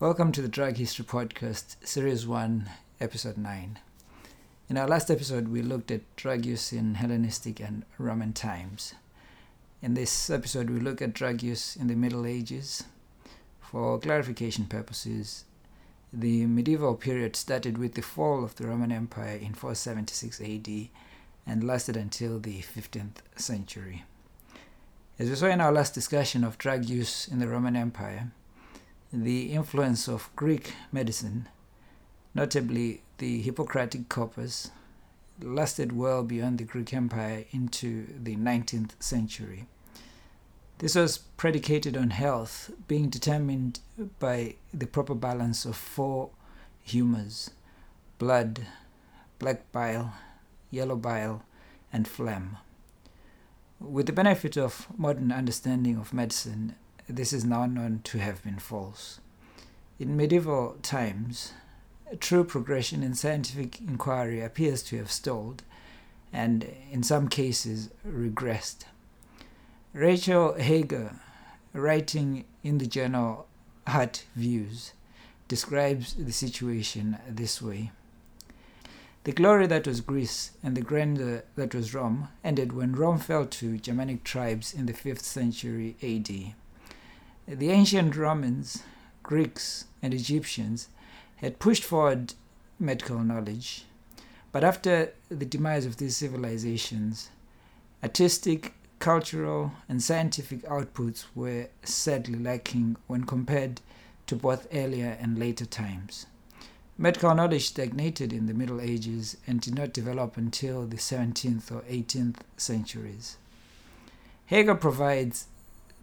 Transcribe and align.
Welcome 0.00 0.32
to 0.32 0.40
the 0.40 0.48
Drug 0.48 0.78
History 0.78 1.04
Podcast, 1.04 1.76
Series 1.86 2.26
1, 2.26 2.70
Episode 3.02 3.36
9. 3.36 3.78
In 4.70 4.78
our 4.78 4.88
last 4.88 5.10
episode, 5.10 5.48
we 5.48 5.60
looked 5.60 5.90
at 5.90 6.16
drug 6.16 6.46
use 6.46 6.72
in 6.72 6.94
Hellenistic 6.94 7.60
and 7.60 7.84
Roman 7.98 8.32
times. 8.32 8.94
In 9.82 9.92
this 9.92 10.30
episode, 10.30 10.70
we 10.70 10.80
look 10.80 11.02
at 11.02 11.12
drug 11.12 11.42
use 11.42 11.76
in 11.76 11.86
the 11.88 11.96
Middle 11.96 12.24
Ages. 12.24 12.84
For 13.60 13.98
clarification 13.98 14.64
purposes, 14.64 15.44
the 16.10 16.46
medieval 16.46 16.94
period 16.94 17.36
started 17.36 17.76
with 17.76 17.92
the 17.92 18.00
fall 18.00 18.42
of 18.42 18.56
the 18.56 18.68
Roman 18.68 18.92
Empire 18.92 19.36
in 19.36 19.52
476 19.52 20.40
AD 20.40 20.88
and 21.46 21.62
lasted 21.62 21.98
until 21.98 22.40
the 22.40 22.62
15th 22.62 23.18
century. 23.36 24.04
As 25.18 25.28
we 25.28 25.36
saw 25.36 25.48
in 25.48 25.60
our 25.60 25.72
last 25.72 25.92
discussion 25.92 26.42
of 26.42 26.56
drug 26.56 26.86
use 26.86 27.28
in 27.28 27.38
the 27.38 27.48
Roman 27.48 27.76
Empire, 27.76 28.32
the 29.12 29.52
influence 29.52 30.08
of 30.08 30.30
Greek 30.36 30.74
medicine, 30.92 31.48
notably 32.34 33.02
the 33.18 33.42
Hippocratic 33.42 34.08
corpus, 34.08 34.70
lasted 35.40 35.92
well 35.92 36.22
beyond 36.22 36.58
the 36.58 36.64
Greek 36.64 36.92
Empire 36.92 37.44
into 37.50 38.06
the 38.22 38.36
19th 38.36 38.92
century. 39.00 39.66
This 40.78 40.94
was 40.94 41.18
predicated 41.18 41.96
on 41.96 42.10
health 42.10 42.70
being 42.88 43.10
determined 43.10 43.80
by 44.18 44.54
the 44.72 44.86
proper 44.86 45.14
balance 45.14 45.64
of 45.64 45.76
four 45.76 46.30
humors 46.82 47.50
blood, 48.18 48.66
black 49.38 49.70
bile, 49.72 50.14
yellow 50.70 50.96
bile, 50.96 51.42
and 51.92 52.06
phlegm. 52.06 52.58
With 53.78 54.06
the 54.06 54.12
benefit 54.12 54.58
of 54.58 54.86
modern 54.96 55.32
understanding 55.32 55.96
of 55.96 56.12
medicine, 56.12 56.76
this 57.16 57.32
is 57.32 57.44
now 57.44 57.66
known 57.66 58.00
to 58.04 58.18
have 58.18 58.42
been 58.42 58.58
false. 58.58 59.20
In 59.98 60.16
medieval 60.16 60.76
times, 60.82 61.52
true 62.18 62.44
progression 62.44 63.02
in 63.02 63.14
scientific 63.14 63.80
inquiry 63.80 64.40
appears 64.40 64.82
to 64.84 64.96
have 64.98 65.10
stalled 65.10 65.62
and, 66.32 66.66
in 66.90 67.02
some 67.02 67.28
cases, 67.28 67.90
regressed. 68.06 68.84
Rachel 69.92 70.54
Hajar, 70.58 71.16
writing 71.72 72.44
in 72.62 72.78
the 72.78 72.86
journal 72.86 73.46
Heart 73.86 74.24
Views, 74.36 74.92
describes 75.48 76.14
the 76.14 76.32
situation 76.32 77.18
this 77.28 77.60
way. 77.60 77.90
The 79.24 79.32
glory 79.32 79.66
that 79.66 79.86
was 79.86 80.00
Greece 80.00 80.52
and 80.62 80.76
the 80.76 80.80
grandeur 80.80 81.42
that 81.56 81.74
was 81.74 81.92
Rome 81.92 82.28
ended 82.42 82.72
when 82.72 82.94
Rome 82.94 83.18
fell 83.18 83.44
to 83.46 83.76
Germanic 83.76 84.24
tribes 84.24 84.72
in 84.72 84.86
the 84.86 84.94
5th 84.94 85.20
century 85.20 85.96
AD. 86.02 86.54
The 87.46 87.70
ancient 87.70 88.16
Romans, 88.16 88.82
Greeks, 89.22 89.86
and 90.02 90.14
Egyptians 90.14 90.88
had 91.36 91.58
pushed 91.58 91.84
forward 91.84 92.34
medical 92.78 93.18
knowledge, 93.20 93.84
but 94.52 94.64
after 94.64 95.12
the 95.28 95.44
demise 95.44 95.86
of 95.86 95.96
these 95.96 96.16
civilizations, 96.16 97.30
artistic, 98.02 98.74
cultural, 98.98 99.72
and 99.88 100.02
scientific 100.02 100.62
outputs 100.62 101.24
were 101.34 101.68
sadly 101.82 102.38
lacking 102.38 102.96
when 103.06 103.24
compared 103.24 103.80
to 104.26 104.36
both 104.36 104.68
earlier 104.72 105.16
and 105.20 105.38
later 105.38 105.66
times. 105.66 106.26
Medical 106.96 107.34
knowledge 107.34 107.68
stagnated 107.68 108.32
in 108.32 108.46
the 108.46 108.54
Middle 108.54 108.80
Ages 108.80 109.36
and 109.46 109.60
did 109.60 109.74
not 109.74 109.94
develop 109.94 110.36
until 110.36 110.86
the 110.86 110.98
17th 110.98 111.72
or 111.72 111.80
18th 111.82 112.36
centuries. 112.58 113.38
Hajar 114.50 114.78
provides 114.78 115.46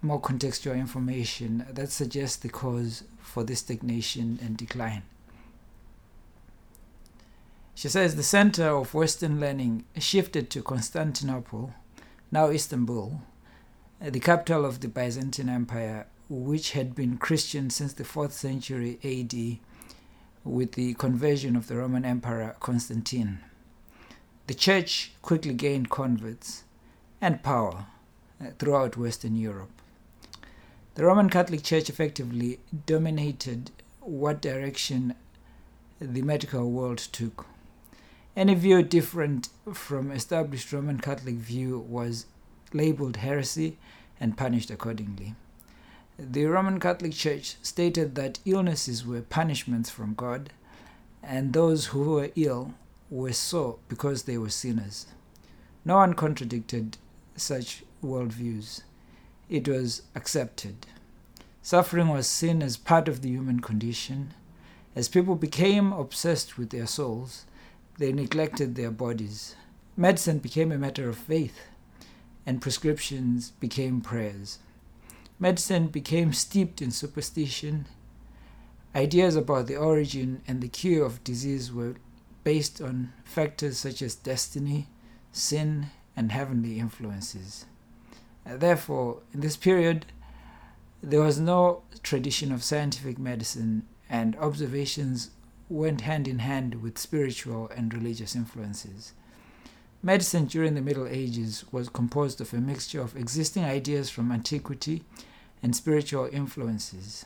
more 0.07 0.21
contextual 0.21 0.75
information 0.75 1.65
that 1.69 1.91
suggests 1.91 2.37
the 2.37 2.49
cause 2.49 3.03
for 3.19 3.43
this 3.43 3.59
stagnation 3.59 4.39
and 4.41 4.55
decline. 4.55 5.03
She 7.75 7.89
says 7.89 8.15
the 8.15 8.23
center 8.23 8.69
of 8.69 8.93
Western 8.93 9.39
learning 9.39 9.85
shifted 9.99 10.49
to 10.49 10.63
Constantinople, 10.63 11.73
now 12.31 12.49
Istanbul, 12.49 13.21
the 14.01 14.19
capital 14.19 14.65
of 14.65 14.79
the 14.79 14.87
Byzantine 14.87 15.49
Empire, 15.49 16.07
which 16.29 16.71
had 16.71 16.95
been 16.95 17.17
Christian 17.17 17.69
since 17.69 17.93
the 17.93 18.03
4th 18.03 18.31
century 18.31 18.97
AD 19.03 19.59
with 20.43 20.71
the 20.73 20.93
conversion 20.95 21.55
of 21.55 21.67
the 21.67 21.75
Roman 21.75 22.05
Emperor 22.05 22.55
Constantine. 22.59 23.39
The 24.47 24.53
church 24.53 25.11
quickly 25.21 25.53
gained 25.53 25.89
converts 25.89 26.63
and 27.19 27.43
power 27.43 27.87
uh, 28.41 28.51
throughout 28.57 28.97
Western 28.97 29.35
Europe. 29.35 29.81
The 30.97 31.05
Roman 31.05 31.29
Catholic 31.29 31.61
Church 31.61 31.91
effectively 31.91 32.57
dominated 32.87 33.69
what 33.99 34.41
direction 34.41 35.13
the 36.01 36.23
medical 36.23 36.71
world 36.71 36.97
took. 36.97 37.45
Any 38.35 38.55
view 38.55 38.81
different 38.81 39.49
from 39.71 40.09
established 40.09 40.73
Roman 40.73 40.97
Catholic 40.97 41.35
view 41.35 41.77
was 41.77 42.25
labeled 42.73 43.17
heresy 43.17 43.77
and 44.19 44.35
punished 44.35 44.71
accordingly. 44.71 45.35
The 46.17 46.45
Roman 46.45 46.79
Catholic 46.79 47.13
Church 47.13 47.57
stated 47.61 48.15
that 48.15 48.39
illnesses 48.43 49.05
were 49.05 49.21
punishments 49.21 49.91
from 49.91 50.15
God, 50.15 50.49
and 51.21 51.53
those 51.53 51.85
who 51.87 52.13
were 52.13 52.31
ill 52.35 52.73
were 53.11 53.33
so 53.33 53.77
because 53.87 54.23
they 54.23 54.39
were 54.39 54.49
sinners. 54.49 55.05
No 55.85 55.97
one 55.97 56.15
contradicted 56.15 56.97
such 57.35 57.83
worldviews 58.03 58.81
it 59.49 59.67
was 59.67 60.01
accepted. 60.15 60.87
Suffering 61.61 62.09
was 62.09 62.27
seen 62.27 62.61
as 62.61 62.77
part 62.77 63.07
of 63.07 63.21
the 63.21 63.29
human 63.29 63.59
condition. 63.59 64.33
As 64.95 65.09
people 65.09 65.35
became 65.35 65.93
obsessed 65.93 66.57
with 66.57 66.69
their 66.69 66.87
souls, 66.87 67.45
they 67.97 68.11
neglected 68.11 68.75
their 68.75 68.91
bodies. 68.91 69.55
Medicine 69.95 70.37
became 70.39 70.71
a 70.71 70.77
matter 70.77 71.09
of 71.09 71.17
faith, 71.17 71.59
and 72.45 72.61
prescriptions 72.61 73.51
became 73.59 74.01
prayers. 74.01 74.59
Medicine 75.39 75.87
became 75.87 76.33
steeped 76.33 76.81
in 76.81 76.91
superstition. 76.91 77.85
Ideas 78.95 79.35
about 79.35 79.67
the 79.67 79.75
origin 79.75 80.41
and 80.47 80.61
the 80.61 80.67
cure 80.67 81.05
of 81.05 81.23
disease 81.23 81.71
were 81.71 81.95
based 82.43 82.81
on 82.81 83.11
factors 83.23 83.77
such 83.77 84.01
as 84.01 84.15
destiny, 84.15 84.87
sin, 85.31 85.87
and 86.15 86.31
heavenly 86.31 86.79
influences. 86.79 87.65
Therefore, 88.49 89.21
in 89.33 89.41
this 89.41 89.57
period, 89.57 90.05
there 91.03 91.21
was 91.21 91.39
no 91.39 91.83
tradition 92.01 92.51
of 92.51 92.63
scientific 92.63 93.19
medicine, 93.19 93.87
and 94.09 94.35
observations 94.37 95.31
went 95.69 96.01
hand 96.01 96.27
in 96.27 96.39
hand 96.39 96.81
with 96.81 96.97
spiritual 96.97 97.69
and 97.75 97.93
religious 97.93 98.35
influences. 98.35 99.13
Medicine 100.01 100.45
during 100.45 100.75
the 100.75 100.81
Middle 100.81 101.07
Ages 101.07 101.65
was 101.71 101.89
composed 101.89 102.39
of 102.39 102.53
a 102.53 102.57
mixture 102.57 103.01
of 103.01 103.17
existing 103.17 103.63
ideas 103.63 104.09
from 104.09 104.31
antiquity 104.31 105.03
and 105.61 105.75
spiritual 105.75 106.29
influences. 106.31 107.25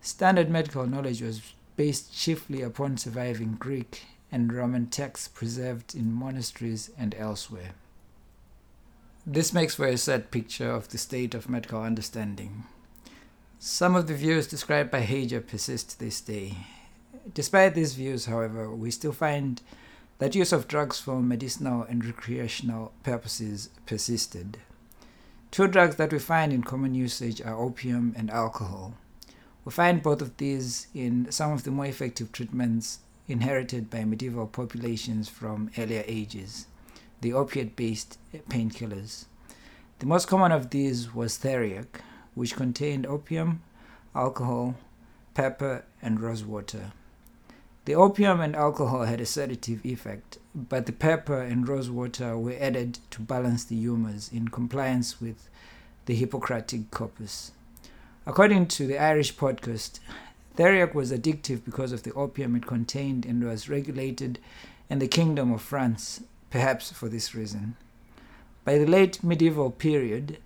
Standard 0.00 0.50
medical 0.50 0.86
knowledge 0.86 1.22
was 1.22 1.54
based 1.76 2.14
chiefly 2.14 2.62
upon 2.62 2.96
surviving 2.96 3.56
Greek 3.58 4.02
and 4.30 4.52
Roman 4.52 4.86
texts 4.86 5.28
preserved 5.28 5.94
in 5.94 6.12
monasteries 6.12 6.90
and 6.98 7.14
elsewhere. 7.16 7.72
This 9.26 9.54
makes 9.54 9.74
for 9.74 9.86
a 9.86 9.96
sad 9.96 10.30
picture 10.30 10.70
of 10.70 10.88
the 10.88 10.98
state 10.98 11.34
of 11.34 11.48
medical 11.48 11.80
understanding. 11.80 12.64
Some 13.58 13.96
of 13.96 14.06
the 14.06 14.14
views 14.14 14.46
described 14.46 14.90
by 14.90 15.00
Hajar 15.00 15.40
persist 15.40 15.92
to 15.92 15.98
this 15.98 16.20
day. 16.20 16.58
Despite 17.32 17.74
these 17.74 17.94
views, 17.94 18.26
however, 18.26 18.70
we 18.70 18.90
still 18.90 19.12
find 19.12 19.62
that 20.18 20.34
use 20.34 20.52
of 20.52 20.68
drugs 20.68 21.00
for 21.00 21.22
medicinal 21.22 21.84
and 21.84 22.04
recreational 22.04 22.92
purposes 23.02 23.70
persisted. 23.86 24.58
Two 25.50 25.68
drugs 25.68 25.96
that 25.96 26.12
we 26.12 26.18
find 26.18 26.52
in 26.52 26.62
common 26.62 26.94
usage 26.94 27.40
are 27.40 27.58
opium 27.58 28.12
and 28.18 28.30
alcohol. 28.30 28.92
We 29.64 29.72
find 29.72 30.02
both 30.02 30.20
of 30.20 30.36
these 30.36 30.88
in 30.92 31.32
some 31.32 31.50
of 31.50 31.64
the 31.64 31.70
more 31.70 31.86
effective 31.86 32.30
treatments 32.30 32.98
inherited 33.26 33.88
by 33.88 34.04
medieval 34.04 34.46
populations 34.46 35.30
from 35.30 35.70
earlier 35.78 36.04
ages 36.06 36.66
the 37.24 37.32
opiate 37.32 37.74
based 37.74 38.18
painkillers. 38.50 39.24
The 39.98 40.04
most 40.04 40.28
common 40.28 40.52
of 40.52 40.68
these 40.68 41.14
was 41.14 41.38
theriac, 41.38 41.86
which 42.34 42.54
contained 42.54 43.06
opium, 43.06 43.62
alcohol, 44.14 44.74
pepper, 45.32 45.86
and 46.02 46.20
rosewater. 46.20 46.92
The 47.86 47.94
opium 47.94 48.40
and 48.40 48.54
alcohol 48.54 49.04
had 49.04 49.22
a 49.22 49.26
sedative 49.26 49.86
effect, 49.86 50.36
but 50.54 50.84
the 50.84 50.92
pepper 50.92 51.40
and 51.40 51.66
rosewater 51.66 52.36
were 52.36 52.58
added 52.60 52.98
to 53.12 53.22
balance 53.22 53.64
the 53.64 53.76
humors 53.76 54.30
in 54.30 54.48
compliance 54.48 55.18
with 55.18 55.48
the 56.04 56.14
Hippocratic 56.14 56.90
corpus. 56.90 57.52
According 58.26 58.66
to 58.68 58.86
the 58.86 58.98
Irish 58.98 59.34
podcast, 59.34 59.98
theriac 60.58 60.92
was 60.92 61.10
addictive 61.10 61.64
because 61.64 61.92
of 61.92 62.02
the 62.02 62.12
opium 62.12 62.54
it 62.54 62.66
contained 62.66 63.24
and 63.24 63.42
was 63.42 63.70
regulated 63.70 64.38
in 64.90 64.98
the 64.98 65.08
Kingdom 65.08 65.54
of 65.54 65.62
France 65.62 66.20
perhaps 66.54 66.92
for 66.92 67.08
this 67.08 67.34
reason. 67.34 67.74
By 68.64 68.78
the 68.78 68.86
late 68.86 69.24
medieval 69.24 69.72
period, 69.72 70.38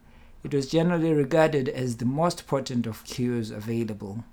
it 0.43 0.55
was 0.55 0.70
generally 0.70 1.12
regarded 1.12 1.69
as 1.69 1.99
the 1.99 2.06
most 2.06 2.46
potent 2.46 2.87
of 2.87 3.05
cures 3.05 3.50
available, 3.50 4.25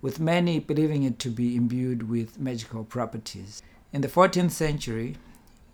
with 0.00 0.18
many 0.18 0.58
believing 0.58 1.02
it 1.02 1.18
to 1.18 1.28
be 1.28 1.54
imbued 1.54 2.08
with 2.08 2.38
magical 2.38 2.82
properties. 2.82 3.62
In 3.92 4.00
the 4.00 4.08
14th 4.08 4.52
century, 4.52 5.16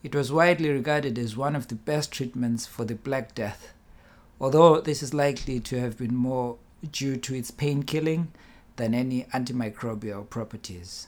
it 0.03 0.13
was 0.13 0.33
widely 0.33 0.71
regarded 0.71 1.21
as 1.21 1.37
one 1.37 1.55
of 1.55 1.69
the 1.69 1.77
best 1.77 2.11
treatments 2.11 2.67
for 2.67 2.85
the 2.85 2.97
Black 2.97 3.33
Death, 3.37 3.75
although 4.41 4.81
this 4.81 5.05
is 5.05 5.15
likely 5.15 5.61
to 5.61 5.79
have 5.79 5.97
been 5.97 6.17
more 6.17 6.57
due 6.91 7.17
to 7.19 7.33
its 7.33 7.53
pain 7.53 7.85
killing 7.85 8.33
than 8.75 8.93
any 8.93 9.23
antimicrobial 9.33 10.29
properties. 10.29 11.07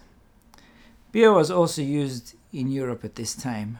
Beer 1.10 1.32
was 1.32 1.50
also 1.50 1.82
used 1.82 2.36
in 2.52 2.70
Europe 2.70 3.04
at 3.04 3.16
this 3.16 3.34
time. 3.34 3.78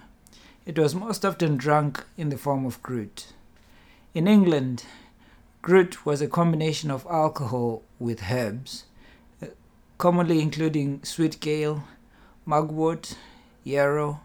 It 0.67 0.81
was 0.81 0.97
most 0.97 1.25
often 1.25 1.57
drunk 1.57 2.03
in 2.17 2.29
the 2.29 2.37
form 2.37 2.67
of 2.67 2.83
gruit. 2.83 3.33
In 4.15 4.27
England, 4.27 4.85
gruit 5.63 6.05
was 6.05 6.21
a 6.21 6.27
combination 6.27 6.91
of 6.91 7.07
alcohol 7.09 7.85
with 8.01 8.33
herbs, 8.33 8.87
uh, 9.41 9.47
commonly 9.97 10.41
including 10.41 11.05
sweet 11.05 11.39
gale, 11.39 11.85
mugwort, 12.45 13.17
yarrow, 13.63 14.23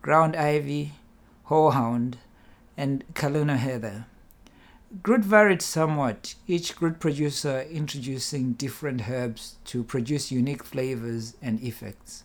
ground 0.00 0.34
ivy, 0.34 0.92
horehound, 1.50 2.14
and 2.74 3.04
Calluna 3.12 3.58
heather. 3.58 4.06
Gruit 5.02 5.22
varied 5.22 5.60
somewhat, 5.60 6.36
each 6.46 6.74
gruit 6.74 7.00
producer 7.00 7.66
introducing 7.70 8.54
different 8.54 9.10
herbs 9.10 9.56
to 9.66 9.84
produce 9.84 10.32
unique 10.32 10.64
flavors 10.64 11.36
and 11.42 11.62
effects. 11.62 12.24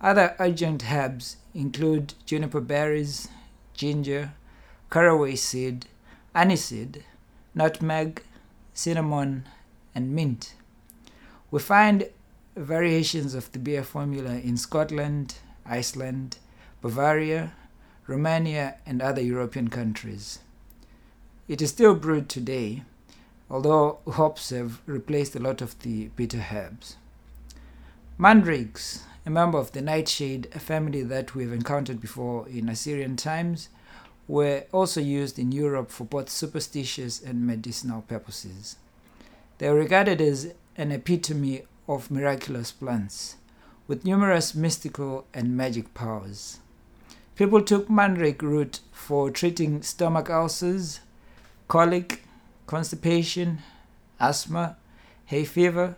Other 0.00 0.34
adjunct 0.38 0.90
herbs 0.90 1.36
include 1.56 2.14
juniper 2.26 2.60
berries, 2.60 3.28
ginger, 3.74 4.32
caraway 4.90 5.34
seed, 5.36 5.86
aniseed, 6.34 7.02
nutmeg, 7.54 8.22
cinnamon, 8.74 9.48
and 9.94 10.14
mint. 10.14 10.54
We 11.50 11.60
find 11.60 12.08
variations 12.54 13.34
of 13.34 13.50
the 13.52 13.58
beer 13.58 13.82
formula 13.82 14.32
in 14.32 14.56
Scotland, 14.56 15.36
Iceland, 15.64 16.38
Bavaria, 16.82 17.52
Romania, 18.06 18.76
and 18.84 19.00
other 19.00 19.22
European 19.22 19.68
countries. 19.68 20.40
It 21.48 21.62
is 21.62 21.70
still 21.70 21.94
brewed 21.94 22.28
today, 22.28 22.82
although 23.50 23.98
hops 24.06 24.50
have 24.50 24.80
replaced 24.86 25.34
a 25.34 25.40
lot 25.40 25.62
of 25.62 25.78
the 25.80 26.08
bitter 26.16 26.44
herbs. 26.52 26.96
Mandrakes, 28.18 29.04
a 29.26 29.30
member 29.30 29.58
of 29.58 29.72
the 29.72 29.82
nightshade, 29.82 30.48
a 30.54 30.60
family 30.60 31.02
that 31.02 31.34
we 31.34 31.42
have 31.42 31.52
encountered 31.52 32.00
before 32.00 32.48
in 32.48 32.68
Assyrian 32.68 33.16
times, 33.16 33.68
were 34.28 34.64
also 34.72 35.00
used 35.00 35.36
in 35.36 35.50
Europe 35.50 35.90
for 35.90 36.04
both 36.04 36.30
superstitious 36.30 37.20
and 37.20 37.44
medicinal 37.44 38.02
purposes. 38.02 38.76
They 39.58 39.66
are 39.66 39.74
regarded 39.74 40.20
as 40.20 40.54
an 40.76 40.92
epitome 40.92 41.62
of 41.88 42.10
miraculous 42.10 42.70
plants, 42.70 43.36
with 43.88 44.04
numerous 44.04 44.54
mystical 44.54 45.26
and 45.34 45.56
magic 45.56 45.92
powers. 45.92 46.60
People 47.34 47.62
took 47.62 47.90
mandrake 47.90 48.42
root 48.42 48.80
for 48.92 49.30
treating 49.30 49.82
stomach 49.82 50.30
ulcers, 50.30 51.00
colic, 51.66 52.22
constipation, 52.66 53.58
asthma, 54.20 54.76
hay 55.26 55.44
fever, 55.44 55.96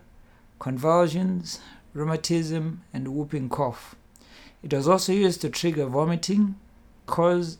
convulsions, 0.59 1.59
rheumatism, 1.93 2.83
and 2.93 3.07
whooping 3.07 3.49
cough. 3.49 3.95
It 4.61 4.73
was 4.73 4.87
also 4.87 5.13
used 5.13 5.41
to 5.41 5.49
trigger 5.49 5.85
vomiting, 5.85 6.55
cause 7.05 7.57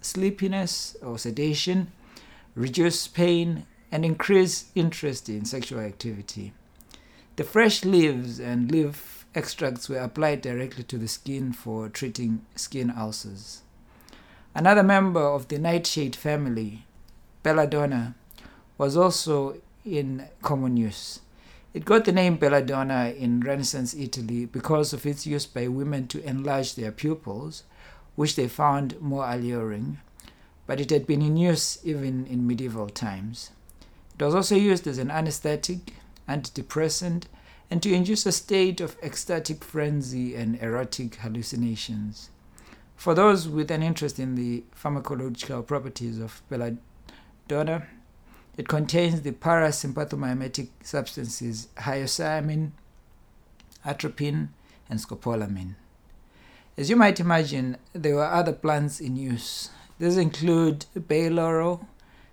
sleepiness 0.00 0.96
or 1.02 1.18
sedation, 1.18 1.92
reduce 2.54 3.06
pain, 3.06 3.66
and 3.92 4.04
increase 4.04 4.70
interest 4.74 5.28
in 5.28 5.44
sexual 5.44 5.80
activity. 5.80 6.52
The 7.36 7.44
fresh 7.44 7.84
leaves 7.84 8.38
and 8.38 8.70
leaf 8.70 9.24
extracts 9.34 9.88
were 9.88 9.98
applied 9.98 10.42
directly 10.42 10.84
to 10.84 10.98
the 10.98 11.08
skin 11.08 11.52
for 11.52 11.88
treating 11.88 12.44
skin 12.56 12.90
ulcers. 12.90 13.62
Another 14.54 14.82
member 14.82 15.20
of 15.20 15.48
the 15.48 15.58
nightshade 15.58 16.16
family, 16.16 16.84
belladonna 17.42 18.14
was 18.76 18.96
also 18.96 19.56
in 19.84 20.28
common 20.42 20.76
use. 20.76 21.20
It 21.72 21.84
got 21.84 22.04
the 22.04 22.12
name 22.12 22.36
belladonna 22.36 23.14
in 23.16 23.40
Renaissance 23.40 23.94
Italy 23.94 24.44
because 24.44 24.92
of 24.92 25.06
its 25.06 25.24
use 25.24 25.46
by 25.46 25.68
women 25.68 26.08
to 26.08 26.22
enlarge 26.24 26.74
their 26.74 26.90
pupils, 26.90 27.62
which 28.16 28.34
they 28.34 28.48
found 28.48 29.00
more 29.00 29.24
alluring, 29.30 29.98
but 30.66 30.80
it 30.80 30.90
had 30.90 31.06
been 31.06 31.22
in 31.22 31.36
use 31.36 31.78
even 31.84 32.26
in 32.26 32.44
medieval 32.46 32.88
times. 32.88 33.50
It 34.18 34.24
was 34.24 34.34
also 34.34 34.56
used 34.56 34.86
as 34.88 34.98
an 34.98 35.12
anesthetic, 35.12 35.94
antidepressant, 36.28 37.24
and 37.70 37.80
to 37.84 37.94
induce 37.94 38.26
a 38.26 38.32
state 38.32 38.80
of 38.80 38.96
ecstatic 39.00 39.62
frenzy 39.62 40.34
and 40.34 40.60
erotic 40.60 41.16
hallucinations. 41.16 42.30
For 42.96 43.14
those 43.14 43.48
with 43.48 43.70
an 43.70 43.82
interest 43.82 44.18
in 44.18 44.34
the 44.34 44.64
pharmacological 44.76 45.66
properties 45.66 46.18
of 46.18 46.42
belladonna. 46.50 47.86
It 48.60 48.68
contains 48.68 49.22
the 49.22 49.32
parasympathomimetic 49.32 50.68
substances 50.82 51.68
hyoscyamine, 51.78 52.72
atropine, 53.86 54.50
and 54.90 55.00
scopolamine. 55.00 55.76
As 56.76 56.90
you 56.90 56.96
might 56.96 57.18
imagine, 57.18 57.78
there 57.94 58.16
were 58.16 58.26
other 58.26 58.52
plants 58.52 59.00
in 59.00 59.16
use. 59.16 59.70
These 59.98 60.18
include 60.18 60.84
bay 61.08 61.30
laurel, 61.30 61.88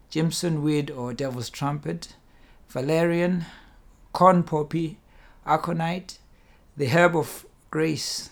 Jimson 0.09 0.62
weed 0.63 0.91
or 0.91 1.13
devil's 1.13 1.50
trumpet, 1.50 2.18
valerian, 2.68 3.45
corn 4.12 4.44
poppy, 4.44 4.97
aconite, 5.45 6.19
the 6.75 6.88
herb 6.88 7.15
of 7.15 7.45
grace, 7.71 8.31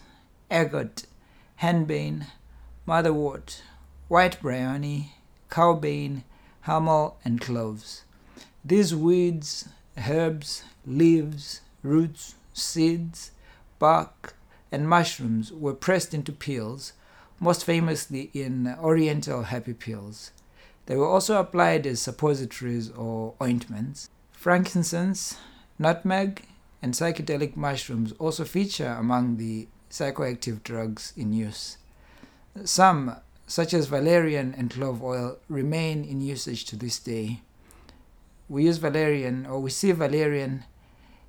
agate, 0.52 1.06
henbane, 1.62 2.26
motherwort, 2.86 3.62
white 4.10 4.42
bryony, 4.42 5.14
cowbane, 5.50 6.24
hamel, 6.66 7.18
and 7.24 7.40
cloves. 7.40 8.04
These 8.64 8.96
weeds, 8.96 9.70
herbs, 9.98 10.64
leaves, 10.86 11.62
roots, 11.84 12.34
seeds, 12.54 13.32
bark, 13.78 14.36
and 14.72 14.90
mushrooms 14.90 15.52
were 15.52 15.76
pressed 15.76 16.14
into 16.14 16.32
pills, 16.32 16.94
most 17.40 17.64
famously 17.64 18.32
in 18.34 18.76
Oriental 18.80 19.44
happy 19.44 19.74
pills. 19.74 20.32
They 20.88 20.96
were 20.96 21.08
also 21.08 21.40
applied 21.40 21.86
as 21.86 22.02
suppositories 22.02 22.90
or 22.90 23.36
ointments. 23.42 24.10
Frankincense, 24.32 25.38
nutmeg, 25.78 26.46
and 26.82 26.96
psychedelic 26.96 27.56
mushrooms 27.56 28.12
also 28.14 28.44
feature 28.44 28.96
among 29.00 29.38
the 29.38 29.68
psychoactive 29.92 30.64
drugs 30.64 31.14
in 31.16 31.32
use. 31.32 31.78
Some 32.64 33.18
such 33.48 33.74
as 33.74 33.88
valerian 33.88 34.56
and 34.58 34.72
clove 34.72 35.04
oil, 35.04 35.38
remain 35.48 36.04
in 36.04 36.22
usage 36.22 36.66
to 36.66 36.76
this 36.76 37.00
day. 37.00 37.42
We 38.50 38.66
use 38.66 38.78
valerian, 38.78 39.46
or 39.46 39.60
we 39.60 39.70
see 39.70 39.92
valerian 39.92 40.66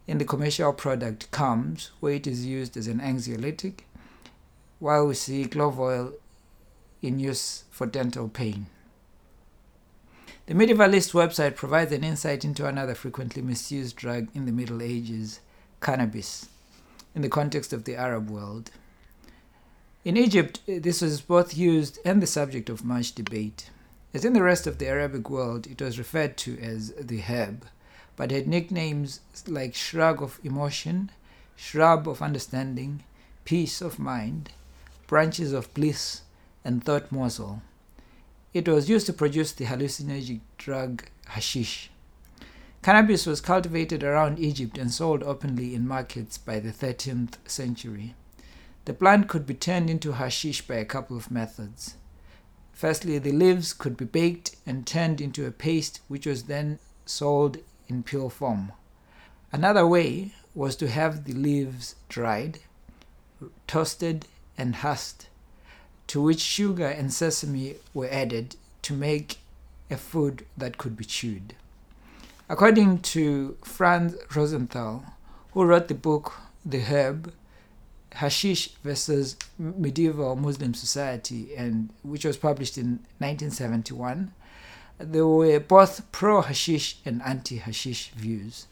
in 0.06 0.18
the 0.18 0.24
commercial 0.24 0.72
product 0.72 1.30
Kalms, 1.30 1.90
where 2.00 2.14
it 2.14 2.26
is 2.26 2.46
used 2.46 2.76
as 2.76 2.86
an 2.86 3.00
anxiolytic, 3.00 3.80
while 4.78 5.06
we 5.06 5.14
see 5.14 5.44
clove 5.46 5.80
oil 5.80 6.12
in 7.02 7.18
use 7.18 7.64
for 7.70 7.86
dental 7.86 8.28
pain. 8.28 8.66
The 10.46 10.54
Medievalist 10.54 11.12
website 11.12 11.56
provides 11.56 11.90
an 11.90 12.04
insight 12.04 12.44
into 12.44 12.66
another 12.66 12.94
frequently 12.94 13.42
misused 13.42 13.96
drug 13.96 14.28
in 14.32 14.46
the 14.46 14.52
Middle 14.52 14.80
Ages, 14.80 15.40
cannabis, 15.80 16.48
in 17.14 17.22
the 17.22 17.28
context 17.28 17.72
of 17.72 17.84
the 17.84 17.96
Arab 17.96 18.30
world. 18.30 18.70
In 20.06 20.16
Egypt, 20.16 20.60
uh, 20.68 20.74
this 20.78 21.02
was 21.02 21.20
both 21.20 21.56
used 21.56 21.98
and 22.04 22.22
the 22.22 22.28
subject 22.28 22.70
of 22.70 22.84
much 22.84 23.12
debate. 23.12 23.70
As 24.14 24.24
in 24.24 24.34
the 24.34 24.42
rest 24.44 24.68
of 24.68 24.78
the 24.78 24.86
Arabic 24.86 25.28
world, 25.28 25.66
it 25.66 25.82
was 25.82 25.98
referred 25.98 26.36
to 26.36 26.56
as 26.60 26.92
the 26.92 27.22
herb, 27.22 27.66
but 28.14 28.30
had 28.30 28.46
nicknames 28.46 29.18
like 29.48 29.74
shrug 29.74 30.22
of 30.22 30.38
emotion, 30.44 31.10
shrub 31.56 32.06
of 32.06 32.22
understanding, 32.22 33.02
peace 33.44 33.80
of 33.80 33.98
mind, 33.98 34.52
branches 35.08 35.52
of 35.52 35.74
bliss, 35.74 36.20
and 36.64 36.84
thought 36.84 37.10
morsel. 37.10 37.62
It 38.54 38.68
was 38.68 38.88
used 38.88 39.06
to 39.06 39.12
produce 39.12 39.50
the 39.50 39.64
hallucinogenic 39.64 40.38
drug 40.56 41.02
hashish. 41.30 41.90
Cannabis 42.80 43.26
was 43.26 43.40
cultivated 43.40 44.04
around 44.04 44.38
Egypt 44.38 44.78
and 44.78 44.92
sold 44.92 45.24
openly 45.24 45.74
in 45.74 45.88
markets 45.88 46.38
by 46.38 46.60
the 46.60 46.70
13th 46.70 47.38
century. 47.48 48.14
The 48.86 48.94
plant 48.94 49.28
could 49.28 49.46
be 49.46 49.54
turned 49.54 49.90
into 49.90 50.12
hashish 50.12 50.66
by 50.66 50.76
a 50.76 50.84
couple 50.84 51.16
of 51.16 51.30
methods. 51.30 51.96
Firstly, 52.72 53.18
the 53.18 53.32
leaves 53.32 53.72
could 53.72 53.96
be 53.96 54.04
baked 54.04 54.54
and 54.64 54.86
turned 54.86 55.20
into 55.20 55.44
a 55.44 55.50
paste 55.50 56.00
which 56.06 56.24
was 56.24 56.44
then 56.44 56.78
sold 57.04 57.58
in 57.88 58.04
pure 58.04 58.30
form. 58.30 58.70
Another 59.50 59.84
way 59.84 60.34
was 60.54 60.76
to 60.76 60.88
have 60.88 61.24
the 61.24 61.32
leaves 61.32 61.96
dried, 62.08 62.60
toasted, 63.66 64.26
and 64.56 64.76
husked, 64.76 65.28
to 66.06 66.22
which 66.22 66.40
sugar 66.40 66.86
and 66.86 67.12
sesame 67.12 67.74
were 67.92 68.08
added 68.08 68.54
to 68.82 68.94
make 68.94 69.38
a 69.90 69.96
food 69.96 70.46
that 70.56 70.78
could 70.78 70.96
be 70.96 71.04
chewed. 71.04 71.56
According 72.48 73.00
to 73.00 73.56
Franz 73.64 74.14
Rosenthal, 74.32 75.04
who 75.52 75.64
wrote 75.64 75.88
the 75.88 75.94
book 75.94 76.34
The 76.64 76.82
Herb, 76.82 77.32
Hashish 78.16 78.74
versus 78.82 79.36
Medieval 79.58 80.36
Muslim 80.36 80.74
Society, 80.74 81.54
and 81.54 81.90
which 82.02 82.24
was 82.24 82.36
published 82.36 82.78
in 82.78 83.00
1971. 83.18 84.32
There 84.98 85.26
were 85.26 85.60
both 85.60 86.10
pro 86.12 86.40
hashish 86.40 86.96
and 87.04 87.20
anti 87.22 87.58
hashish 87.58 88.10
views 88.16 88.66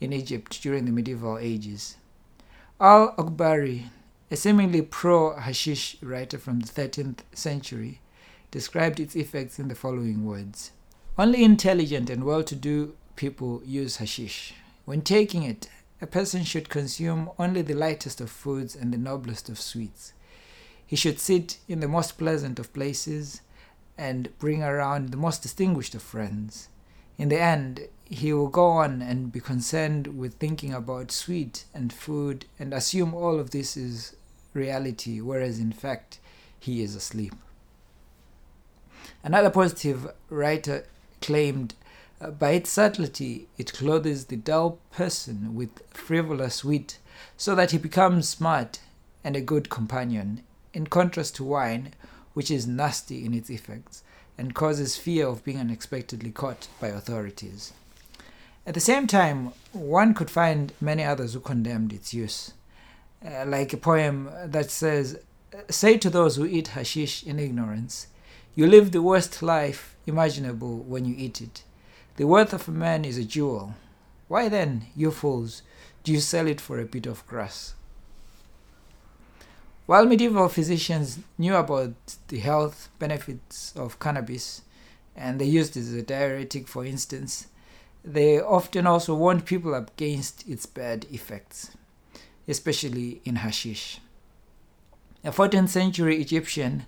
in 0.00 0.12
Egypt 0.12 0.60
during 0.60 0.84
the 0.84 0.90
medieval 0.90 1.38
ages. 1.38 1.96
Al 2.80 3.14
Akbari, 3.14 3.84
a 4.30 4.36
seemingly 4.36 4.82
pro 4.82 5.36
hashish 5.36 5.96
writer 6.02 6.36
from 6.38 6.58
the 6.60 6.66
13th 6.66 7.20
century, 7.32 8.00
described 8.50 8.98
its 8.98 9.14
effects 9.14 9.60
in 9.60 9.68
the 9.68 9.76
following 9.76 10.24
words 10.24 10.72
Only 11.16 11.44
intelligent 11.44 12.10
and 12.10 12.24
well 12.24 12.42
to 12.42 12.56
do 12.56 12.96
people 13.14 13.62
use 13.64 13.98
hashish. 13.98 14.54
When 14.84 15.02
taking 15.02 15.44
it, 15.44 15.68
a 16.02 16.06
person 16.06 16.42
should 16.42 16.68
consume 16.68 17.30
only 17.38 17.62
the 17.62 17.74
lightest 17.74 18.20
of 18.20 18.28
foods 18.28 18.74
and 18.74 18.92
the 18.92 18.98
noblest 18.98 19.48
of 19.48 19.60
sweets. 19.60 20.12
He 20.84 20.96
should 20.96 21.20
sit 21.20 21.58
in 21.68 21.78
the 21.78 21.86
most 21.86 22.18
pleasant 22.18 22.58
of 22.58 22.72
places 22.74 23.40
and 23.96 24.36
bring 24.40 24.64
around 24.64 25.10
the 25.10 25.16
most 25.16 25.42
distinguished 25.42 25.94
of 25.94 26.02
friends. 26.02 26.68
In 27.18 27.28
the 27.28 27.40
end, 27.40 27.88
he 28.04 28.32
will 28.32 28.48
go 28.48 28.66
on 28.66 29.00
and 29.00 29.30
be 29.30 29.38
concerned 29.38 30.18
with 30.18 30.34
thinking 30.34 30.74
about 30.74 31.12
sweet 31.12 31.66
and 31.72 31.92
food 31.92 32.46
and 32.58 32.74
assume 32.74 33.14
all 33.14 33.38
of 33.38 33.50
this 33.50 33.76
is 33.76 34.16
reality, 34.54 35.20
whereas 35.20 35.60
in 35.60 35.70
fact, 35.70 36.18
he 36.58 36.82
is 36.82 36.96
asleep. 36.96 37.34
Another 39.22 39.50
positive 39.50 40.10
writer 40.30 40.84
claimed 41.20 41.74
by 42.30 42.50
its 42.50 42.70
subtlety, 42.70 43.48
it 43.58 43.72
clothes 43.72 44.26
the 44.26 44.36
dull 44.36 44.78
person 44.90 45.54
with 45.54 45.82
frivolous 45.90 46.64
wit, 46.64 46.98
so 47.36 47.54
that 47.54 47.70
he 47.72 47.78
becomes 47.78 48.28
smart 48.28 48.80
and 49.24 49.36
a 49.36 49.40
good 49.40 49.70
companion, 49.70 50.42
in 50.72 50.86
contrast 50.86 51.36
to 51.36 51.44
wine, 51.44 51.94
which 52.34 52.50
is 52.50 52.66
nasty 52.66 53.24
in 53.24 53.34
its 53.34 53.50
effects 53.50 54.02
and 54.38 54.54
causes 54.54 54.96
fear 54.96 55.26
of 55.26 55.44
being 55.44 55.58
unexpectedly 55.58 56.30
caught 56.30 56.68
by 56.80 56.88
authorities. 56.88 57.72
At 58.66 58.74
the 58.74 58.80
same 58.80 59.06
time, 59.06 59.52
one 59.72 60.14
could 60.14 60.30
find 60.30 60.72
many 60.80 61.04
others 61.04 61.34
who 61.34 61.40
condemned 61.40 61.92
its 61.92 62.14
use, 62.14 62.52
uh, 63.24 63.44
like 63.46 63.72
a 63.72 63.76
poem 63.76 64.30
that 64.44 64.70
says, 64.70 65.18
Say 65.68 65.98
to 65.98 66.08
those 66.08 66.36
who 66.36 66.46
eat 66.46 66.68
hashish 66.68 67.24
in 67.24 67.38
ignorance, 67.38 68.06
you 68.54 68.66
live 68.66 68.92
the 68.92 69.02
worst 69.02 69.42
life 69.42 69.96
imaginable 70.06 70.78
when 70.78 71.04
you 71.04 71.14
eat 71.16 71.40
it. 71.40 71.62
The 72.16 72.26
worth 72.26 72.52
of 72.52 72.68
a 72.68 72.72
man 72.72 73.04
is 73.04 73.16
a 73.16 73.24
jewel. 73.24 73.74
Why 74.28 74.48
then, 74.48 74.86
you 74.94 75.10
fools, 75.10 75.62
do 76.04 76.12
you 76.12 76.20
sell 76.20 76.46
it 76.46 76.60
for 76.60 76.78
a 76.78 76.84
bit 76.84 77.06
of 77.06 77.26
grass? 77.26 77.74
While 79.86 80.06
medieval 80.06 80.48
physicians 80.48 81.18
knew 81.38 81.54
about 81.54 81.94
the 82.28 82.38
health 82.38 82.88
benefits 82.98 83.72
of 83.76 83.98
cannabis, 83.98 84.62
and 85.16 85.40
they 85.40 85.46
used 85.46 85.76
it 85.76 85.80
as 85.80 85.92
a 85.92 86.02
diuretic, 86.02 86.68
for 86.68 86.84
instance, 86.84 87.48
they 88.04 88.40
often 88.40 88.86
also 88.86 89.14
warned 89.14 89.46
people 89.46 89.74
against 89.74 90.48
its 90.48 90.66
bad 90.66 91.06
effects, 91.10 91.70
especially 92.46 93.20
in 93.24 93.36
hashish. 93.36 94.00
A 95.24 95.30
14th 95.30 95.68
century 95.68 96.20
Egyptian, 96.20 96.84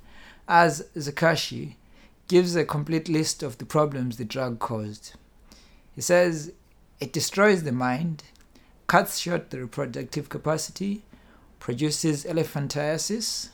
Az 0.49 0.85
Zarkashi, 0.97 1.77
gives 2.29 2.57
a 2.57 2.65
complete 2.65 3.09
list 3.09 3.43
of 3.43 3.59
the 3.59 3.67
problems 3.67 4.17
the 4.17 4.25
drug 4.25 4.59
caused. 4.59 5.15
He 5.95 6.01
says 6.01 6.53
it 7.01 7.13
destroys 7.13 7.63
the 7.63 7.73
mind, 7.73 8.25
cuts 8.87 9.19
short 9.19 9.51
the 9.51 9.61
reproductive 9.61 10.29
capacity, 10.29 11.03
produces 11.61 12.25
elephantiasis, 12.25 13.49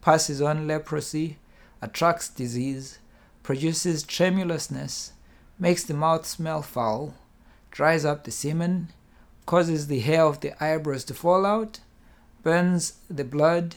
passes 0.00 0.40
on 0.40 0.66
leprosy, 0.66 1.38
attracts 1.80 2.28
disease, 2.28 2.98
produces 3.42 4.02
tremulousness, 4.02 5.12
makes 5.58 5.84
the 5.84 5.94
mouth 5.94 6.26
smell 6.26 6.62
foul, 6.62 7.14
dries 7.70 8.04
up 8.04 8.24
the 8.24 8.30
semen, 8.30 8.88
causes 9.46 9.86
the 9.86 10.00
hair 10.00 10.22
of 10.22 10.40
the 10.40 10.62
eyebrows 10.62 11.04
to 11.04 11.14
fall 11.14 11.44
out, 11.44 11.80
burns 12.42 12.94
the 13.08 13.24
blood, 13.24 13.76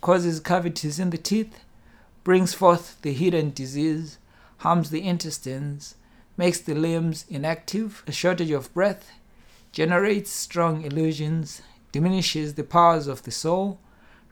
causes 0.00 0.40
cavities 0.40 0.98
in 0.98 1.10
the 1.10 1.18
teeth, 1.18 1.60
brings 2.26 2.52
forth 2.52 3.00
the 3.02 3.12
hidden 3.12 3.52
disease, 3.52 4.18
harms 4.56 4.90
the 4.90 5.06
intestines, 5.06 5.94
makes 6.36 6.58
the 6.58 6.74
limbs 6.74 7.24
inactive, 7.28 8.02
a 8.08 8.10
shortage 8.10 8.50
of 8.50 8.74
breath, 8.74 9.12
generates 9.70 10.32
strong 10.32 10.82
illusions, 10.82 11.62
diminishes 11.92 12.54
the 12.54 12.64
powers 12.64 13.06
of 13.06 13.22
the 13.22 13.30
soul, 13.30 13.78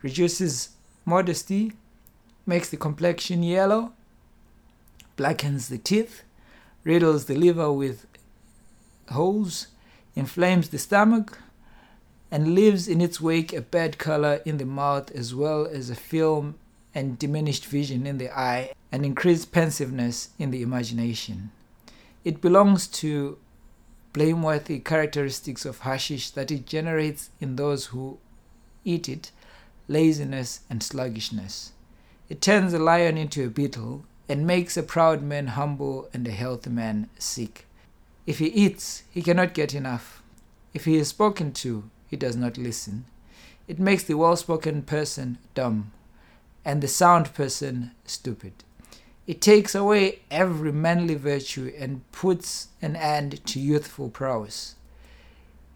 reduces 0.02 0.70
modesty, 1.04 1.72
makes 2.44 2.68
the 2.68 2.76
complexion 2.76 3.44
yellow, 3.44 3.92
blackens 5.14 5.68
the 5.68 5.78
teeth, 5.78 6.24
riddles 6.82 7.26
the 7.26 7.36
liver 7.36 7.70
with 7.70 8.08
holes, 9.10 9.68
inflames 10.16 10.70
the 10.70 10.80
stomach, 10.80 11.38
and 12.28 12.56
leaves 12.56 12.88
in 12.88 13.00
its 13.00 13.20
wake 13.20 13.52
a 13.52 13.60
bad 13.60 13.98
color 13.98 14.40
in 14.44 14.56
the 14.56 14.66
mouth 14.66 15.12
as 15.12 15.32
well 15.32 15.64
as 15.64 15.90
a 15.90 15.94
film 15.94 16.56
and 16.94 17.18
diminished 17.18 17.66
vision 17.66 18.06
in 18.06 18.18
the 18.18 18.30
eye, 18.30 18.72
and 18.92 19.04
increased 19.04 19.50
pensiveness 19.50 20.28
in 20.38 20.50
the 20.50 20.62
imagination. 20.62 21.50
It 22.24 22.40
belongs 22.40 22.86
to 22.88 23.38
blameworthy 24.12 24.78
characteristics 24.78 25.64
of 25.64 25.80
hashish 25.80 26.30
that 26.30 26.50
it 26.50 26.66
generates 26.66 27.30
in 27.40 27.56
those 27.56 27.86
who 27.86 28.18
eat 28.84 29.08
it 29.08 29.32
laziness 29.88 30.60
and 30.70 30.82
sluggishness. 30.82 31.72
It 32.28 32.40
turns 32.40 32.72
a 32.72 32.78
lion 32.78 33.18
into 33.18 33.44
a 33.44 33.50
beetle 33.50 34.04
and 34.28 34.46
makes 34.46 34.76
a 34.76 34.82
proud 34.82 35.22
man 35.22 35.48
humble 35.48 36.08
and 36.14 36.26
a 36.26 36.30
healthy 36.30 36.70
man 36.70 37.10
sick. 37.18 37.66
If 38.26 38.38
he 38.38 38.46
eats, 38.46 39.02
he 39.10 39.20
cannot 39.20 39.52
get 39.52 39.74
enough. 39.74 40.22
If 40.72 40.86
he 40.86 40.96
is 40.96 41.08
spoken 41.08 41.52
to, 41.54 41.90
he 42.06 42.16
does 42.16 42.36
not 42.36 42.56
listen. 42.56 43.04
It 43.68 43.78
makes 43.78 44.04
the 44.04 44.14
well 44.14 44.36
spoken 44.36 44.82
person 44.82 45.38
dumb 45.54 45.92
and 46.64 46.80
the 46.80 46.88
sound 46.88 47.34
person 47.34 47.92
stupid. 48.04 48.52
It 49.26 49.40
takes 49.40 49.74
away 49.74 50.20
every 50.30 50.72
manly 50.72 51.14
virtue 51.14 51.72
and 51.78 52.10
puts 52.12 52.68
an 52.82 52.96
end 52.96 53.44
to 53.46 53.60
youthful 53.60 54.10
prowess. 54.10 54.74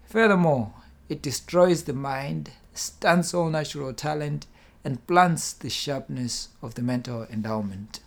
Furthermore, 0.05 0.73
it 1.07 1.21
destroys 1.21 1.83
the 1.83 1.93
mind, 1.93 2.51
stunts 2.73 3.33
all 3.33 3.49
natural 3.49 3.93
talent, 3.93 4.45
and 4.83 5.05
blunts 5.07 5.53
the 5.53 5.69
sharpness 5.69 6.49
of 6.61 6.75
the 6.75 6.81
mental 6.81 7.25
endowment. 7.31 7.99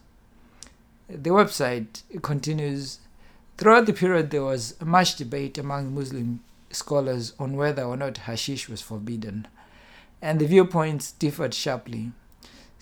The 1.08 1.30
website 1.30 2.02
continues 2.22 2.98
Throughout 3.58 3.86
the 3.86 3.92
period, 3.92 4.30
there 4.30 4.42
was 4.42 4.80
much 4.80 5.16
debate 5.16 5.58
among 5.58 5.94
Muslim 5.94 6.40
scholars 6.70 7.34
on 7.38 7.56
whether 7.56 7.82
or 7.82 7.96
not 7.96 8.18
hashish 8.18 8.68
was 8.68 8.80
forbidden, 8.80 9.46
and 10.20 10.40
the 10.40 10.46
viewpoints 10.46 11.12
differed 11.12 11.54
sharply. 11.54 12.12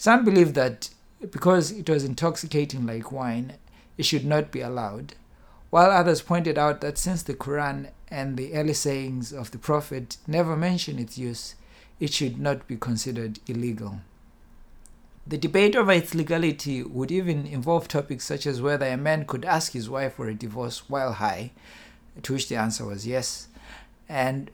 Some 0.01 0.25
believed 0.25 0.55
that 0.55 0.89
because 1.31 1.71
it 1.71 1.91
was 1.91 2.05
intoxicating 2.05 2.87
like 2.87 3.13
wine, 3.13 3.59
it 3.99 4.07
should 4.07 4.25
not 4.25 4.51
be 4.51 4.63
allowed, 4.63 5.13
while 5.69 5.91
others 5.91 6.23
pointed 6.23 6.57
out 6.57 6.81
that 6.81 6.97
since 6.97 7.23
the 7.23 7.35
Quran 7.35 7.91
and 8.09 8.39
the 8.39 8.55
early 8.55 8.73
sayings 8.73 9.31
of 9.31 9.51
the 9.51 9.59
Prophet 9.59 10.17
never 10.27 10.57
mention 10.57 10.99
its 10.99 11.19
use, 11.19 11.55
it 12.01 12.15
should 12.15 12.41
not 12.41 12.67
be 12.67 12.79
considered 12.79 13.41
illegal. 13.47 14.01
The 15.27 15.37
debate 15.37 15.77
over 15.77 15.93
its 15.93 16.15
legality 16.15 16.83
would 16.83 17.13
even 17.13 17.47
involve 17.47 17.87
topics 17.87 18.25
such 18.25 18.47
as 18.47 18.63
whether 18.63 18.87
a 18.87 18.97
man 18.97 19.27
could 19.27 19.45
ask 19.45 19.73
his 19.73 19.91
wife 19.91 20.15
for 20.15 20.29
a 20.29 20.35
divorce 20.35 20.89
while 20.89 21.13
high, 21.13 21.51
to 22.23 22.33
which 22.33 22.49
the 22.49 22.57
answer 22.57 22.87
was 22.87 23.07
yes, 23.07 23.49
and 24.09 24.51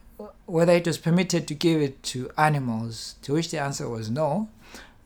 whether 0.47 0.73
it 0.73 0.89
was 0.89 0.99
permitted 0.99 1.47
to 1.47 1.55
give 1.55 1.81
it 1.81 2.03
to 2.03 2.33
animals, 2.37 3.15
to 3.23 3.35
which 3.35 3.53
the 3.53 3.61
answer 3.61 3.89
was 3.89 4.11
no, 4.11 4.49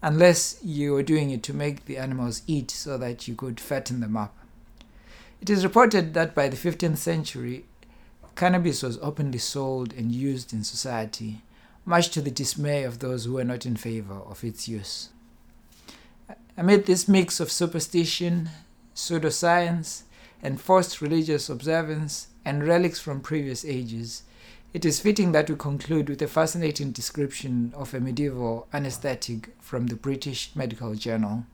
unless 0.03 0.59
you 0.65 0.93
were 0.93 1.03
doing 1.03 1.31
it 1.31 1.43
to 1.43 1.55
make 1.55 1.85
the 1.85 1.99
animals 1.99 2.43
eat 2.47 2.71
so 2.71 2.97
that 2.99 3.29
you 3.29 3.35
could 3.35 3.61
fatten 3.61 4.01
them 4.01 4.17
up. 4.17 4.37
It 5.41 5.51
is 5.51 5.65
reported 5.65 6.15
that 6.15 6.35
by 6.35 6.49
the 6.49 6.57
15th 6.57 6.99
century, 6.99 7.65
cannabis 8.41 8.83
was 8.83 8.99
openly 9.03 9.39
sold 9.39 9.93
and 9.93 10.11
used 10.13 10.53
in 10.53 10.65
society, 10.65 11.43
much 11.85 12.09
to 12.11 12.23
the 12.23 12.31
dismay 12.31 12.85
of 12.85 12.99
those 12.99 13.25
who 13.25 13.35
were 13.35 13.45
not 13.45 13.67
in 13.67 13.77
favor 13.77 14.15
of 14.15 14.43
its 14.45 14.67
use. 14.67 15.11
Amid 16.57 16.87
this 16.87 17.09
mix 17.09 17.41
of 17.41 17.53
superstition, 17.53 18.51
pseudoscience, 18.95 20.03
and 20.43 20.61
forced 20.61 21.03
religious 21.03 21.49
observance 21.49 22.29
and 22.45 22.67
relics 22.67 22.99
from 22.99 23.21
previous 23.21 23.65
ages, 23.65 24.23
it 24.73 24.85
is 24.85 25.01
fitting 25.01 25.33
that 25.33 25.51
we 25.51 25.57
conclude 25.57 26.09
with 26.09 26.23
a 26.23 26.29
fascinating 26.29 26.93
description 26.93 27.73
of 27.77 27.93
a 27.93 28.01
medieval 28.01 28.69
anesthetic 28.73 29.51
from 29.61 29.89
the 29.89 29.97
British 29.97 30.51
Medical 30.55 30.95
Journal. 30.95 31.45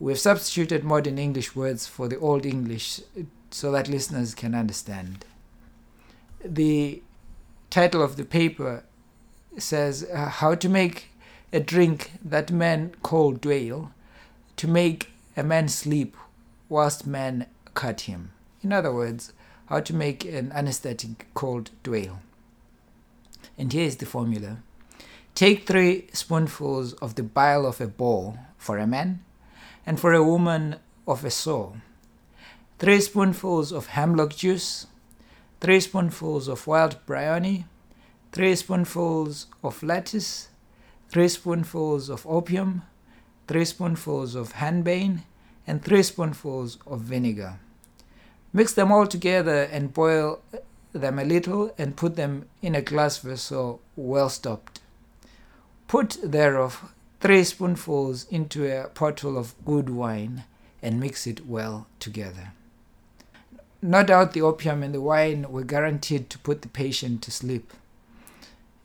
We 0.00 0.12
have 0.12 0.18
substituted 0.18 0.84
modern 0.84 1.18
English 1.18 1.54
words 1.54 1.86
for 1.86 2.08
the 2.08 2.18
Old 2.18 2.44
English 2.44 3.00
so 3.50 3.70
that 3.72 3.88
listeners 3.88 4.34
can 4.34 4.54
understand. 4.54 5.24
The 6.44 7.02
title 7.70 8.02
of 8.02 8.16
the 8.16 8.24
paper 8.24 8.84
says 9.56 10.06
uh, 10.12 10.28
how 10.28 10.54
to 10.56 10.68
make 10.68 11.10
a 11.52 11.60
drink 11.60 12.12
that 12.24 12.50
men 12.50 12.94
call 13.02 13.34
dwale 13.34 13.90
to 14.56 14.68
make 14.68 15.10
a 15.36 15.42
man 15.42 15.68
sleep 15.68 16.16
whilst 16.68 17.06
men 17.06 17.46
cut 17.74 18.02
him. 18.02 18.32
In 18.62 18.72
other 18.72 18.92
words, 18.92 19.32
how 19.68 19.80
to 19.80 19.94
make 19.94 20.24
an 20.24 20.50
anesthetic 20.52 21.26
called 21.34 21.70
dwale. 21.84 22.18
And 23.58 23.72
here 23.72 23.84
is 23.84 23.96
the 23.96 24.06
formula. 24.06 24.58
Take 25.34 25.66
three 25.66 26.08
spoonfuls 26.12 26.94
of 26.94 27.14
the 27.14 27.22
bile 27.22 27.66
of 27.66 27.80
a 27.80 27.86
bull 27.86 28.38
for 28.56 28.78
a 28.78 28.86
man, 28.86 29.22
and 29.84 30.00
for 30.00 30.12
a 30.12 30.24
woman 30.24 30.76
of 31.06 31.24
a 31.24 31.30
sow. 31.30 31.76
Three 32.78 33.00
spoonfuls 33.00 33.72
of 33.72 33.88
hemlock 33.88 34.34
juice, 34.34 34.86
three 35.60 35.80
spoonfuls 35.80 36.48
of 36.48 36.66
wild 36.66 36.96
bryony, 37.06 37.66
three 38.32 38.54
spoonfuls 38.54 39.46
of 39.62 39.82
lettuce, 39.82 40.48
three 41.08 41.28
spoonfuls 41.28 42.08
of 42.08 42.26
opium, 42.26 42.82
three 43.46 43.64
spoonfuls 43.64 44.34
of 44.34 44.54
henbane, 44.54 45.22
and 45.66 45.84
three 45.84 46.02
spoonfuls 46.02 46.78
of 46.86 47.00
vinegar. 47.00 47.58
Mix 48.52 48.72
them 48.72 48.90
all 48.90 49.06
together 49.06 49.62
and 49.64 49.92
boil 49.92 50.40
them 50.92 51.18
a 51.18 51.24
little 51.24 51.74
and 51.76 51.96
put 51.96 52.16
them 52.16 52.48
in 52.62 52.74
a 52.74 52.82
glass 52.82 53.18
vessel 53.18 53.80
well 53.96 54.28
stopped. 54.28 54.80
Put 55.86 56.18
thereof 56.22 56.92
three 57.20 57.44
spoonfuls 57.44 58.26
into 58.30 58.66
a 58.66 58.88
bottle 58.88 59.36
of 59.36 59.54
good 59.64 59.90
wine 59.90 60.44
and 60.82 61.00
mix 61.00 61.26
it 61.26 61.46
well 61.46 61.86
together. 61.98 62.52
No 63.82 64.02
doubt 64.02 64.32
the 64.32 64.42
opium 64.42 64.82
and 64.82 64.94
the 64.94 65.00
wine 65.00 65.46
were 65.50 65.62
guaranteed 65.62 66.30
to 66.30 66.38
put 66.38 66.62
the 66.62 66.68
patient 66.68 67.22
to 67.22 67.30
sleep. 67.30 67.72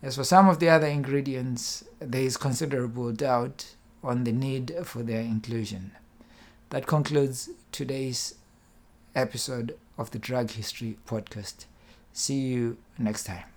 As 0.01 0.17
for 0.17 0.23
some 0.23 0.49
of 0.49 0.59
the 0.59 0.69
other 0.69 0.87
ingredients, 0.87 1.83
there 1.99 2.21
is 2.21 2.37
considerable 2.37 3.11
doubt 3.11 3.75
on 4.03 4.23
the 4.23 4.31
need 4.31 4.75
for 4.83 5.01
their 5.01 5.21
inclusion. 5.21 5.91
That 6.69 6.87
concludes 6.87 7.49
today's 7.71 8.35
episode 9.15 9.77
of 9.97 10.11
the 10.11 10.19
Drug 10.19 10.51
History 10.51 10.97
Podcast. 11.07 11.65
See 12.11 12.39
you 12.39 12.77
next 12.97 13.25
time. 13.25 13.52